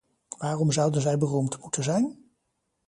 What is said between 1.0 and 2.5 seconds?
zij beroemd moeten zijn?